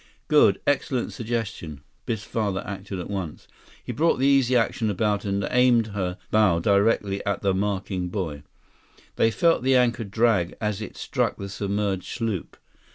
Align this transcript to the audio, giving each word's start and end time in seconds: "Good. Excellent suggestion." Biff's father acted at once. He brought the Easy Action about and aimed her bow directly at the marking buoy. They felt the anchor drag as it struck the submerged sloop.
"Good. 0.27 0.59
Excellent 0.65 1.13
suggestion." 1.13 1.81
Biff's 2.07 2.23
father 2.23 2.63
acted 2.65 2.97
at 2.99 3.07
once. 3.11 3.47
He 3.83 3.91
brought 3.91 4.17
the 4.17 4.25
Easy 4.25 4.55
Action 4.57 4.89
about 4.89 5.25
and 5.25 5.47
aimed 5.51 5.89
her 5.93 6.17
bow 6.31 6.57
directly 6.59 7.23
at 7.23 7.43
the 7.43 7.53
marking 7.53 8.07
buoy. 8.09 8.41
They 9.17 9.29
felt 9.29 9.61
the 9.61 9.75
anchor 9.75 10.03
drag 10.03 10.55
as 10.59 10.81
it 10.81 10.97
struck 10.97 11.37
the 11.37 11.49
submerged 11.49 12.07
sloop. 12.07 12.57